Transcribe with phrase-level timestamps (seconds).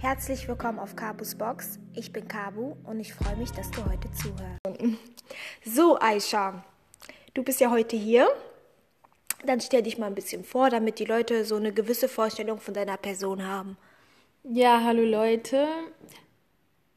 [0.00, 1.78] Herzlich willkommen auf Kabus Box.
[1.94, 4.96] Ich bin Kabu und ich freue mich, dass du heute zuhörst.
[5.64, 6.64] So, Aisha,
[7.34, 8.28] du bist ja heute hier.
[9.44, 12.74] Dann stell dich mal ein bisschen vor, damit die Leute so eine gewisse Vorstellung von
[12.74, 13.76] deiner Person haben.
[14.44, 15.66] Ja, hallo Leute.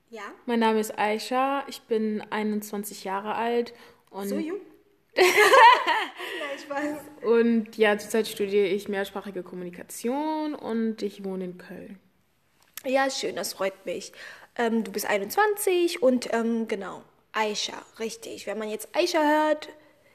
[0.09, 0.23] Ja?
[0.45, 1.63] Mein Name ist Aisha.
[1.67, 3.73] Ich bin 21 Jahre alt
[4.09, 4.59] und So jung?
[5.15, 5.25] Nein,
[6.55, 6.97] ich weiß.
[7.23, 11.99] und ja, zurzeit studiere ich mehrsprachige Kommunikation und ich wohne in Köln.
[12.85, 14.11] Ja, schön, das freut mich.
[14.55, 18.47] Ähm, du bist 21 und ähm, genau, Aisha, richtig.
[18.47, 19.69] Wenn man jetzt Aisha hört,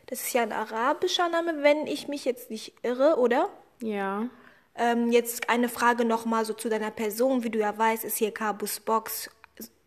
[0.06, 3.48] das ist ja ein arabischer Name, wenn ich mich jetzt nicht irre, oder?
[3.80, 4.28] Ja.
[4.74, 7.44] Ähm, jetzt eine Frage nochmal so zu deiner Person.
[7.44, 9.30] Wie du ja weißt, ist hier Kabus Box.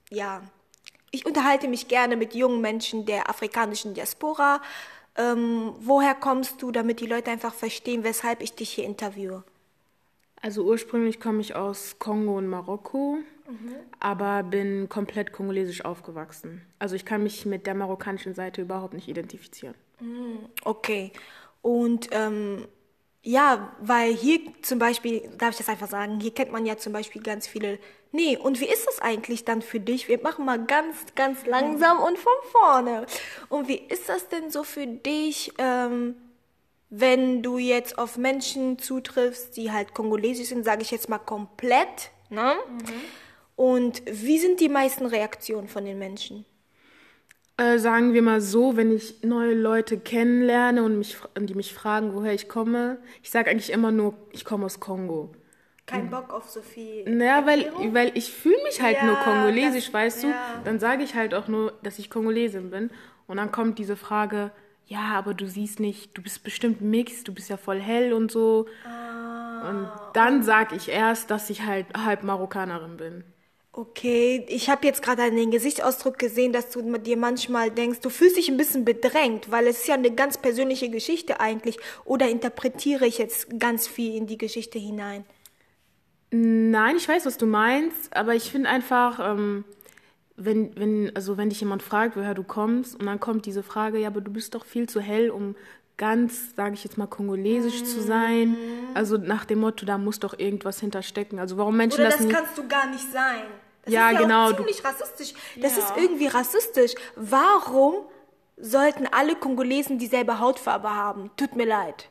[0.09, 0.42] Ja,
[1.12, 4.62] ich unterhalte mich gerne mit jungen Menschen der afrikanischen Diaspora.
[5.16, 9.44] Ähm, woher kommst du, damit die Leute einfach verstehen, weshalb ich dich hier interviewe?
[10.42, 13.18] Also ursprünglich komme ich aus Kongo und Marokko,
[14.00, 16.62] aber bin komplett kongolesisch aufgewachsen.
[16.80, 19.76] Also ich kann mich mit der marokkanischen Seite überhaupt nicht identifizieren.
[20.64, 21.12] Okay.
[21.62, 22.68] Und ähm,
[23.22, 26.94] ja, weil hier zum Beispiel, darf ich das einfach sagen, hier kennt man ja zum
[26.94, 27.80] Beispiel ganz viele.
[28.12, 30.08] Nee, und wie ist das eigentlich dann für dich?
[30.08, 33.06] Wir machen mal ganz, ganz langsam und von vorne.
[33.50, 36.16] Und wie ist das denn so für dich, ähm,
[36.90, 42.12] wenn du jetzt auf Menschen zutriffst, die halt kongolesisch sind, sage ich jetzt mal komplett,
[42.30, 42.54] ne?
[43.56, 46.46] Und wie sind die meisten Reaktionen von den Menschen?
[47.58, 52.14] Äh, sagen wir mal so, wenn ich neue Leute kennenlerne und, mich, die mich fragen,
[52.14, 55.34] woher ich komme, ich sage eigentlich immer nur, ich komme aus Kongo.
[55.86, 57.03] Kein Bock auf so viel.
[57.09, 60.28] Naja, weil, weil ich fühle mich halt Ja, nur kongolesisch, das- weißt du?
[60.30, 60.62] ja.
[60.64, 62.92] Dann sage ich halt auch nur, dass ich Kongolesin bin.
[63.28, 64.52] Und dann kommt diese Frage,
[64.90, 68.32] ja, aber du siehst nicht, du bist bestimmt Mix, du bist ja voll hell und
[68.32, 68.66] so.
[68.84, 69.70] Ah.
[69.70, 73.23] Und dann sage ich erst, dass ich halt halb Marokkanerin bin.
[73.72, 78.09] Okay, ich habe jetzt gerade an den Gesichtsausdruck gesehen, dass du dir manchmal denkst, du
[78.09, 81.78] fühlst dich ein bisschen bedrängt, weil es ist ja eine ganz persönliche Geschichte eigentlich.
[82.03, 85.24] Oder interpretiere ich jetzt ganz viel in die Geschichte hinein?
[86.31, 89.66] Nein, ich weiß, was du meinst, aber ich finde einfach, ähm,
[90.39, 94.00] wenn, wenn, also wenn dich jemand fragt, woher du kommst, und dann kommt diese Frage,
[94.00, 95.55] ja, aber du bist doch viel zu hell, um
[95.97, 98.55] ganz, sage ich jetzt mal, kongolesisch zu sein.
[98.94, 101.39] Also nach dem Motto, da muss doch irgendwas hinterstecken.
[101.39, 102.35] Also warum Menschen Oder das, das nicht...
[102.35, 103.41] kannst du gar nicht sein.
[103.83, 105.33] Das Ja, ist ja genau, auch du- ziemlich rassistisch.
[105.61, 105.83] Das Ja.
[105.83, 106.94] ist irgendwie rassistisch.
[107.17, 107.95] Warum
[108.56, 111.31] sollten alle Kongolesen dieselbe Hautfarbe haben?
[111.35, 112.09] Tut mir leid.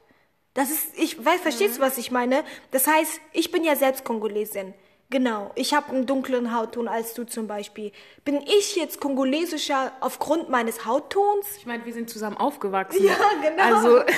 [0.55, 2.43] Das ist, ich weiß, verstehst du, was ich meine?
[2.73, 4.75] Das heißt, ich bin ja selbst Kongolesin.
[5.11, 5.53] Genau.
[5.55, 7.93] Ich habe einen dunkleren Hautton als du zum Beispiel.
[8.25, 11.57] Bin ich jetzt kongolesischer aufgrund meines Hauttons?
[11.57, 13.05] Ich meine, wir sind zusammen aufgewachsen.
[13.05, 13.77] Ja, genau.
[13.77, 14.03] Also,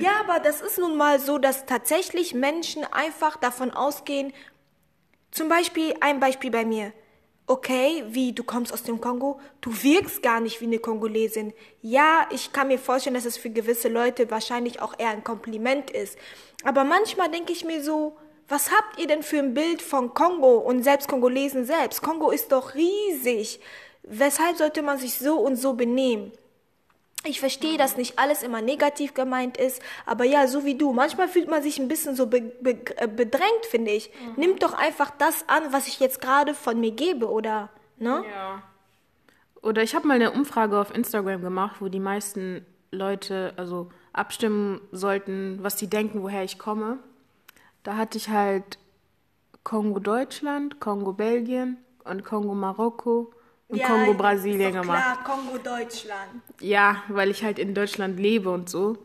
[0.00, 4.32] Ja, aber das ist nun mal so, dass tatsächlich Menschen einfach davon ausgehen,
[5.30, 6.92] zum Beispiel, ein Beispiel bei mir.
[7.46, 11.54] Okay, wie, du kommst aus dem Kongo, du wirkst gar nicht wie eine Kongolesin.
[11.80, 15.90] Ja, ich kann mir vorstellen, dass es für gewisse Leute wahrscheinlich auch eher ein Kompliment
[15.90, 16.18] ist.
[16.64, 18.16] Aber manchmal denke ich mir so,
[18.48, 22.02] was habt ihr denn für ein Bild von Kongo und selbst Kongolesen selbst?
[22.02, 23.60] Kongo ist doch riesig.
[24.02, 26.32] Weshalb sollte man sich so und so benehmen?
[27.24, 30.92] Ich verstehe, dass nicht alles immer negativ gemeint ist, aber ja, so wie du.
[30.92, 34.10] Manchmal fühlt man sich ein bisschen so be be äh, bedrängt, finde ich.
[34.36, 37.70] Nimm doch einfach das an, was ich jetzt gerade von mir gebe, oder?
[37.98, 38.24] Ne?
[38.30, 38.62] ja.
[39.60, 44.80] Oder ich habe mal eine Umfrage auf Instagram gemacht, wo die meisten Leute also abstimmen
[44.92, 46.98] sollten, was sie denken, woher ich komme.
[47.88, 48.78] Da hatte ich halt
[49.64, 53.32] Kongo Deutschland, Kongo Belgien und Kongo Marokko
[53.68, 55.24] und Kongo Brasilien gemacht.
[55.24, 56.42] Klar, Kongo Deutschland.
[56.60, 58.98] Ja, weil ich halt in Deutschland lebe und so.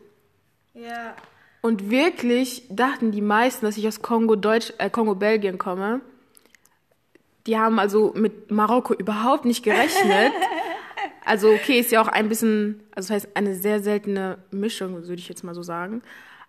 [0.73, 1.15] Ja.
[1.61, 6.01] Und wirklich dachten die meisten, dass ich aus Kongo Deutsch, äh, Kongo Belgien komme.
[7.47, 10.33] Die haben also mit Marokko überhaupt nicht gerechnet.
[11.25, 15.13] Also okay, ist ja auch ein bisschen, also das heißt eine sehr seltene Mischung, würde
[15.13, 16.01] ich jetzt mal so sagen.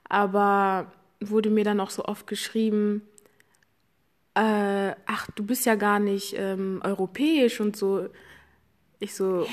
[0.09, 0.91] Aber
[1.31, 3.03] wurde mir dann auch so oft geschrieben,
[4.35, 8.09] äh, ach, du bist ja gar nicht ähm, europäisch und so.
[8.98, 9.47] Ich so,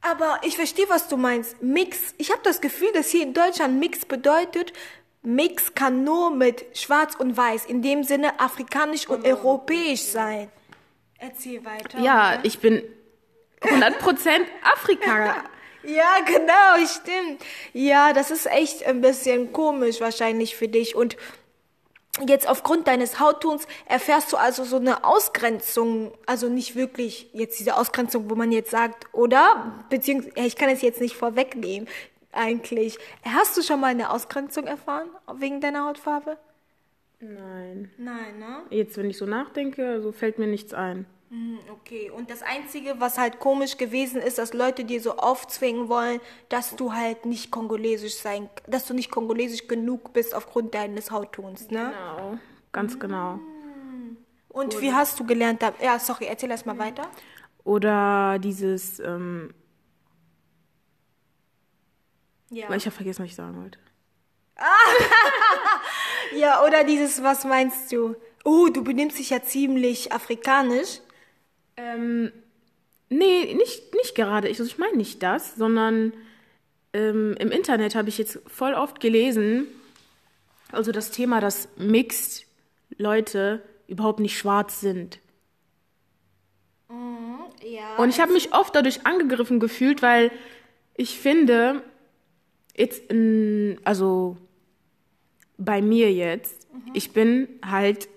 [0.00, 1.62] Aber ich verstehe, was du meinst.
[1.62, 2.14] Mix.
[2.18, 4.72] Ich habe das Gefühl, dass hier in Deutschland Mix bedeutet,
[5.22, 10.50] Mix kann nur mit Schwarz und Weiß, in dem Sinne afrikanisch und europäisch sein.
[11.18, 12.00] Erzähl weiter.
[12.00, 12.82] ja, ich bin
[13.62, 15.36] 100% Afrika.
[15.86, 17.42] Ja, genau, stimmt.
[17.72, 20.94] Ja, das ist echt ein bisschen komisch wahrscheinlich für dich.
[20.94, 21.16] Und
[22.26, 27.76] jetzt aufgrund deines Hauttons erfährst du also so eine Ausgrenzung, also nicht wirklich jetzt diese
[27.76, 29.84] Ausgrenzung, wo man jetzt sagt, oder?
[29.90, 31.88] Beziehungsweise, ich kann es jetzt nicht vorwegnehmen,
[32.32, 32.98] eigentlich.
[33.24, 36.38] Hast du schon mal eine Ausgrenzung erfahren wegen deiner Hautfarbe?
[37.20, 37.90] Nein.
[37.96, 38.62] Nein, ne?
[38.70, 41.06] Jetzt, wenn ich so nachdenke, so fällt mir nichts ein.
[41.34, 45.88] Hm, Okay, und das Einzige, was halt komisch gewesen ist, dass Leute dir so aufzwingen
[45.88, 51.10] wollen, dass du halt nicht kongolesisch sein, dass du nicht kongolesisch genug bist aufgrund deines
[51.10, 51.92] Hauttons, ne?
[51.92, 52.38] Genau.
[52.72, 53.40] Ganz genau.
[54.48, 55.60] Und wie hast du gelernt?
[55.62, 57.08] Da ja, sorry, erzähl erst mal weiter.
[57.64, 59.52] Oder dieses, ähm,
[62.50, 62.72] Ja.
[62.72, 63.80] ich habe vergessen, was ich sagen wollte.
[66.36, 68.14] ja, oder dieses, was meinst du?
[68.44, 71.00] Oh, du benimmst dich ja ziemlich afrikanisch.
[71.76, 72.32] Ähm,
[73.08, 74.48] nee, nicht, nicht gerade.
[74.48, 76.12] Ich, also ich meine nicht das, sondern
[76.92, 79.66] ähm, im Internet habe ich jetzt voll oft gelesen,
[80.72, 82.46] also das Thema, dass Mixed
[82.96, 85.18] Leute überhaupt nicht schwarz sind.
[87.64, 87.96] Ja.
[87.96, 90.30] Und ich habe mich oft dadurch angegriffen gefühlt, weil
[90.96, 91.82] ich finde,
[92.76, 94.36] jetzt, in, also
[95.56, 98.08] bei mir jetzt, ich bin halt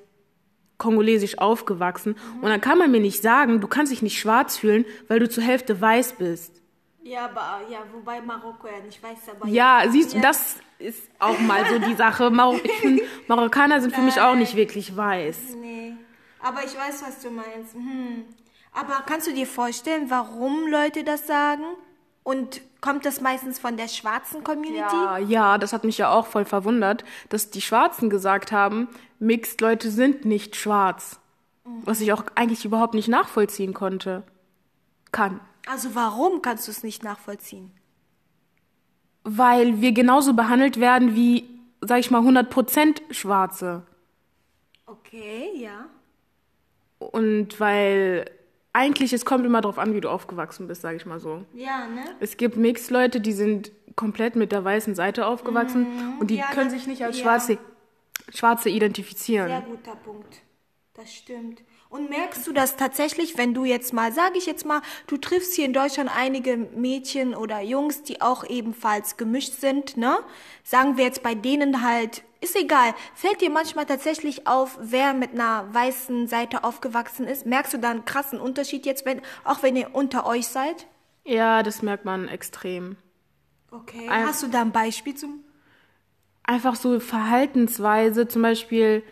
[0.77, 4.85] kongolesisch aufgewachsen und dann kann man mir nicht sagen, du kannst dich nicht schwarz fühlen,
[5.07, 6.62] weil du zur Hälfte weiß bist.
[7.03, 11.39] Ja, aber ja, wobei Marokko ja nicht weiß, aber Ja, siehst du, das ist auch
[11.39, 12.29] mal so die Sache.
[12.29, 15.38] Mar ich find, Marokkaner sind für mich auch nicht wirklich weiß.
[15.62, 15.94] Nee.
[16.41, 17.73] Aber ich weiß, was du meinst.
[17.73, 18.25] Hm.
[18.73, 21.63] Aber kannst du dir vorstellen, warum Leute das sagen?
[22.23, 24.81] Und kommt das meistens von der schwarzen Community?
[24.81, 29.89] Ja, ja, das hat mich ja auch voll verwundert, dass die Schwarzen gesagt haben, Mixed-Leute
[29.91, 31.19] sind nicht schwarz.
[31.83, 34.23] Was ich auch eigentlich überhaupt nicht nachvollziehen konnte.
[35.11, 35.41] Kann.
[35.69, 37.71] Also warum kannst du es nicht nachvollziehen?
[39.23, 41.43] Weil wir genauso behandelt werden wie,
[41.81, 43.83] sag ich mal, 100% Schwarze.
[44.85, 45.87] Okay, ja.
[46.99, 48.25] Und weil
[48.71, 51.43] eigentlich, es kommt immer drauf an, wie du aufgewachsen bist, sag ich mal so.
[51.53, 52.03] Ja, ne?
[52.19, 55.87] Es gibt Mixed-Leute, die sind komplett mit der weißen Seite aufgewachsen
[56.19, 56.39] und die Mhm.
[56.39, 57.23] Ja, können sich nicht als ja.
[57.23, 57.57] Schwarze,
[58.33, 59.47] Schwarze identifizieren.
[59.47, 60.41] Sehr guter Punkt.
[60.94, 61.62] Das stimmt.
[61.89, 65.53] Und merkst du das tatsächlich, wenn du jetzt mal, sage ich jetzt mal, du triffst
[65.53, 70.18] hier in Deutschland einige Mädchen oder Jungs, die auch ebenfalls gemischt sind, ne?
[70.63, 75.31] Sagen wir jetzt bei denen halt, ist egal, fällt dir manchmal tatsächlich auf, wer mit
[75.33, 77.45] einer weißen Seite aufgewachsen ist?
[77.45, 80.88] Merkst du da einen krassen Unterschied jetzt, wenn, auch wenn ihr unter euch seid?
[81.25, 82.97] Ja, das merkt man extrem.
[83.71, 84.09] Okay.
[84.09, 85.44] Ein- Hast du da ein Beispiel zum?
[86.47, 89.03] Einfach so Verhaltensweise, zum Beispiel,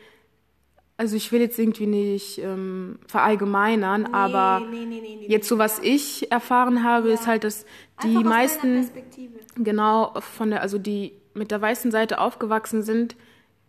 [0.98, 5.60] also ich will jetzt irgendwie nicht ähm, verallgemeinern, aber nee, nee, nee, nee, jetzt so
[5.60, 7.66] was ich erfahren habe, ist halt, dass
[8.02, 8.90] die meisten
[9.58, 13.16] genau von der, also die mit der weißen Seite aufgewachsen sind,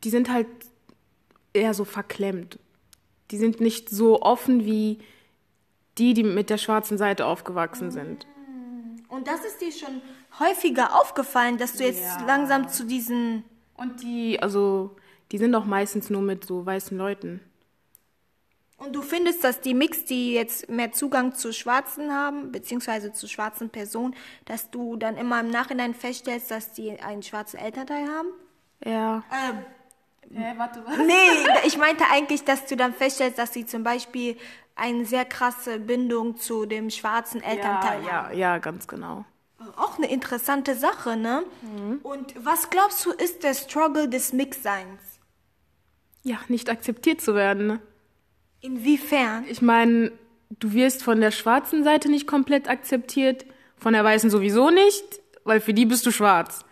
[0.04, 0.46] die sind halt
[1.52, 2.58] eher so verklemmt.
[3.30, 5.00] Die sind nicht so offen wie
[5.98, 8.26] die, die mit der schwarzen Seite aufgewachsen sind.
[9.08, 10.00] Und das ist dir schon
[10.38, 13.44] häufiger aufgefallen, dass du jetzt langsam zu diesen
[13.76, 14.96] Und die, also,
[15.32, 17.40] die sind auch meistens nur mit so weißen Leuten.
[18.78, 23.26] Und du findest, dass die Mix, die jetzt mehr Zugang zu Schwarzen haben, beziehungsweise zu
[23.26, 24.14] schwarzen Personen,
[24.44, 28.28] dass du dann immer im Nachhinein feststellst, dass die einen schwarzen Elternteil haben?
[28.84, 29.24] Ja.
[29.30, 29.64] Ähm,
[30.34, 30.98] Hä, warte, was?
[30.98, 34.36] nee, ich meinte eigentlich, dass du dann feststellst, dass sie zum Beispiel
[34.74, 38.04] eine sehr krasse Bindung zu dem schwarzen Ja, Elternteil haben.
[38.04, 39.24] ja, ja, ganz genau.
[39.76, 41.44] Auch eine interessante Sache, ne?
[42.02, 45.00] Und was glaubst du, ist der Struggle des Mixseins?
[46.22, 47.66] Ja, nicht akzeptiert zu werden.
[47.66, 47.80] ne?
[48.60, 49.44] Inwiefern?
[49.48, 50.12] Ich meine,
[50.50, 53.44] du wirst von der schwarzen Seite nicht komplett akzeptiert,
[53.76, 55.04] von der weißen sowieso nicht,
[55.44, 56.64] weil für die bist du schwarz.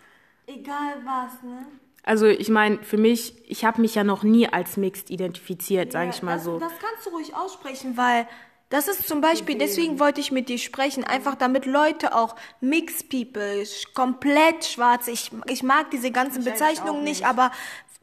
[0.47, 1.65] Egal was, ne?
[2.03, 6.11] Also ich meine, für mich, ich habe mich ja noch nie als Mixed identifiziert, sage
[6.11, 6.59] ich mal das, so.
[6.59, 8.27] Das kannst du ruhig aussprechen, weil
[8.75, 13.07] das ist zum Beispiel, deswegen wollte ich mit dir sprechen, einfach damit Leute auch Mixed
[13.07, 13.63] People,
[13.93, 17.51] komplett schwarz, ich, ich mag diese ganzen Bezeichnungen nicht, aber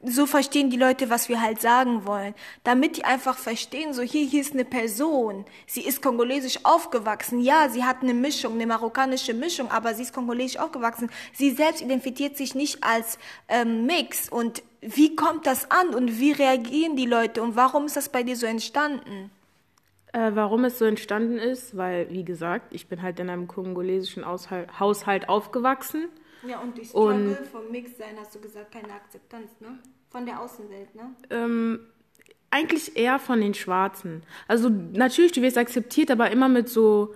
[0.03, 2.35] so verstehen die Leute, was wir halt sagen wollen.
[2.65, 7.69] Damit die einfach verstehen, so hier, hier ist eine Person, sie ist kongolesisch aufgewachsen, ja,
[7.69, 11.11] sie hat eine Mischung, eine marokkanische Mischung, aber sie ist kongolesisch aufgewachsen.
[11.35, 16.33] Sie selbst identifiziert sich nicht als ähm, Mix und wie kommt das an und wie
[16.33, 19.31] reagieren die Leute und warum ist das bei dir so entstanden?
[20.13, 24.25] Äh, warum es so entstanden ist, weil, wie gesagt, ich bin halt in einem kongolesischen
[24.25, 26.09] Aushalt, Haushalt aufgewachsen.
[26.47, 29.79] Ja, und die Struggle vom Mixsein hast du gesagt, keine Akzeptanz, ne?
[30.11, 31.15] Von der Außenwelt, ne?
[31.31, 31.81] Ähm,
[32.51, 34.23] eigentlich eher von den Schwarzen.
[34.49, 37.15] Also natürlich, du wirst akzeptiert, aber immer mit so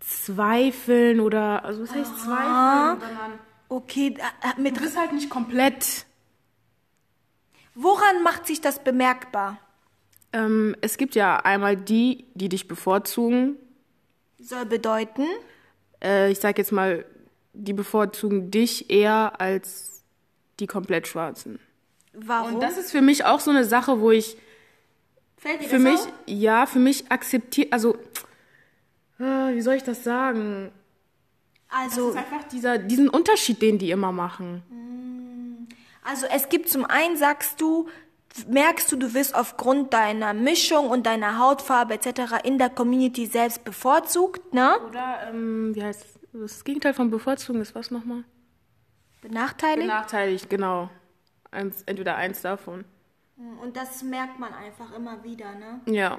[0.00, 3.00] Zweifeln oder, also was heißt Zweifeln?
[3.00, 6.06] Sondern Okay, äh, äh, mit du bist halt nicht komplett.
[7.74, 9.58] woran macht sich das bemerkbar?
[10.32, 13.56] Ähm, es gibt ja einmal die, die dich bevorzugen.
[14.40, 15.24] Soll bedeuten,
[16.02, 17.04] Äh, ich sag jetzt mal,
[17.54, 20.04] die bevorzugen dich eher als
[20.60, 21.58] die komplett Schwarzen.
[22.12, 22.54] Warum?
[22.54, 24.36] Und das ist für mich auch so eine Sache, wo ich
[25.36, 26.12] Fällt dir für das mich, auf?
[26.26, 27.96] ja, für mich akzeptiert, also,
[29.18, 30.70] äh, wie soll ich das sagen?
[31.68, 34.62] Also, Es ist einfach dieser, diesen Unterschied, den die immer machen.
[36.04, 37.88] also es gibt zum einen, sagst du,
[38.46, 42.44] merkst du, du wirst aufgrund deiner Mischung und deiner Hautfarbe etc.
[42.44, 44.78] in der Community selbst bevorzugt, ne?
[44.86, 48.24] Oder, ähm, wie heißt das Gegenteil von bevorzugen ist was nochmal?
[49.20, 49.88] Benachteiligt.
[49.88, 50.90] Benachteiligt, genau.
[51.50, 52.84] Eins, entweder eins davon.
[53.62, 55.80] Und das merkt man einfach immer wieder, ne?
[55.86, 56.18] Ja.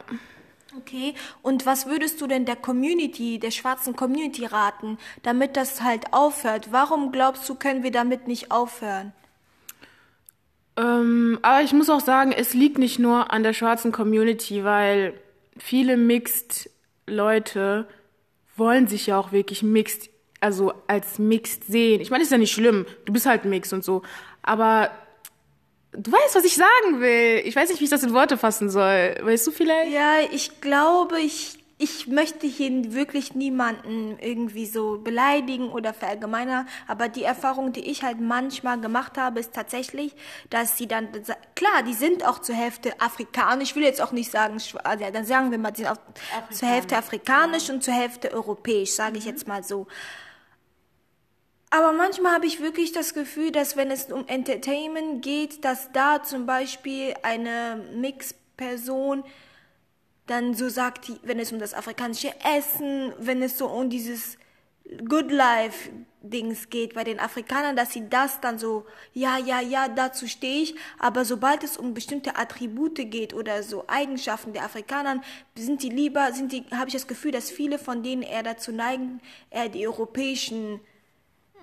[0.77, 1.15] Okay.
[1.41, 6.71] Und was würdest du denn der Community, der schwarzen Community raten, damit das halt aufhört?
[6.71, 9.13] Warum glaubst du, können wir damit nicht aufhören?
[10.79, 15.13] Ähm, aber ich muss auch sagen, es liegt nicht nur an der schwarzen Community, weil
[15.57, 16.69] viele Mixed
[17.05, 17.85] Leute
[18.55, 20.09] wollen sich ja auch wirklich Mixed,
[20.39, 21.99] also als Mixed sehen.
[21.99, 22.85] Ich meine, ist ja nicht schlimm.
[23.05, 24.03] Du bist halt Mixed und so.
[24.41, 24.89] Aber
[25.91, 27.41] du weißt, was ich sagen will.
[27.43, 29.15] Ich weiß nicht, wie ich das in Worte fassen soll.
[29.21, 29.91] Weißt du vielleicht?
[29.91, 37.07] Ja, ich glaube, ich, ich möchte hier wirklich niemanden irgendwie so beleidigen oder verallgemeinern, aber
[37.07, 40.13] die Erfahrung, die ich halt manchmal gemacht habe, ist tatsächlich,
[40.49, 41.07] dass sie dann,
[41.55, 45.25] klar, die sind auch zur Hälfte afrikanisch, ich will jetzt auch nicht sagen, also dann
[45.25, 49.23] sagen wir mal, die sind auch zur Hälfte afrikanisch und zur Hälfte europäisch, sage ich
[49.23, 49.87] jetzt mal so.
[51.69, 56.23] Aber manchmal habe ich wirklich das Gefühl, dass wenn es um Entertainment geht, dass da
[56.23, 59.23] zum Beispiel eine Mix-Person
[60.29, 64.37] dann so sagt, die- wenn es um das afrikanische Essen, wenn es so um dieses
[65.07, 65.89] Good Life
[66.21, 70.63] Dings geht bei den Afrikanern, dass sie das dann so, ja, ja, ja, dazu stehe
[70.63, 75.21] ich, aber sobald es um bestimmte Attribute geht oder so Eigenschaften der Afrikaner,
[75.55, 78.71] sind die lieber, sind die, habe ich das Gefühl, dass viele von denen eher dazu
[78.71, 80.81] neigen, eher die europäischen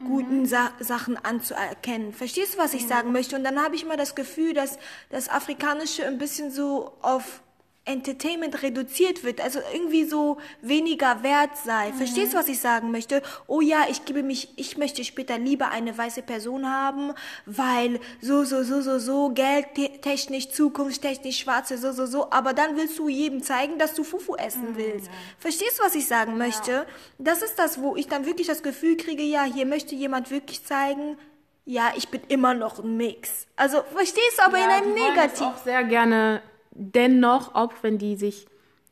[0.06, 2.12] guten Sa Sachen anzuerkennen.
[2.12, 3.36] Verstehst du, was ich sagen möchte?
[3.36, 4.78] Und dann habe ich immer das Gefühl, dass
[5.10, 7.42] das Afrikanische ein bisschen so auf
[7.86, 11.92] Entertainment reduziert wird, also irgendwie so weniger wert sei.
[11.92, 13.22] Verstehst du, was ich sagen möchte?
[13.46, 17.12] Oh ja, ich gebe mich, ich möchte später lieber eine weiße Person haben,
[17.46, 22.98] weil so, so, so, so, so, geldtechnisch, zukunftstechnisch, schwarze, so, so, so, aber dann willst
[22.98, 25.08] du jedem zeigen, dass du Fufu essen willst.
[25.38, 26.86] Verstehst du, was ich sagen möchte?
[27.18, 30.64] Das ist das, wo ich dann wirklich das Gefühl kriege, ja, hier möchte jemand wirklich
[30.64, 31.16] zeigen,
[31.64, 33.46] ja, ich bin immer noch ein Mix.
[33.56, 35.42] Also, verstehst du, aber in einem Negativ.
[35.42, 36.42] auch sehr gerne
[36.78, 38.46] dennoch, auch wenn die sich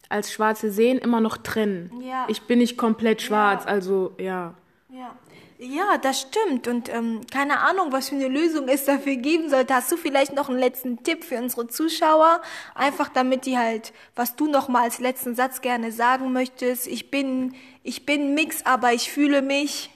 [0.08, 1.90] als Schwarze sehen, immer noch trennen.
[2.02, 2.26] Ja.
[2.28, 4.54] Ich bin nicht komplett schwarz, also ja.
[4.90, 5.16] Ja.
[5.58, 6.66] Ja, das stimmt.
[6.66, 9.74] Und ähm, keine Ahnung, was für eine Lösung es dafür geben sollte.
[9.74, 12.42] Hast du vielleicht noch einen letzten Tipp für unsere Zuschauer?
[12.74, 16.88] Einfach damit die halt, was du noch mal als letzten Satz gerne sagen möchtest.
[16.88, 19.90] Ich bin, ich bin Mix, aber ich fühle mich.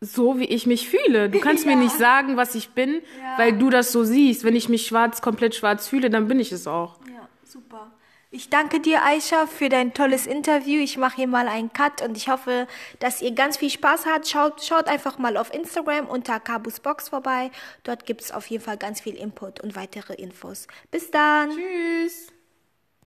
[0.00, 1.28] So wie ich mich fühle.
[1.28, 3.02] Du kannst mir nicht sagen, was ich bin,
[3.36, 4.44] weil du das so siehst.
[4.44, 6.96] Wenn ich mich schwarz, komplett schwarz fühle, dann bin ich es auch.
[7.06, 7.90] Ja, super.
[8.30, 10.82] Ich danke dir, Aisha, für dein tolles Interview.
[10.82, 14.28] Ich mache hier mal einen Cut und ich hoffe, dass ihr ganz viel Spaß habt.
[14.28, 17.50] Schaut, schaut einfach mal auf Instagram unter Kabus Box vorbei.
[17.84, 20.66] Dort gibt es auf jeden Fall ganz viel Input und weitere Infos.
[20.90, 21.50] Bis dann.
[21.50, 22.37] Tschüss.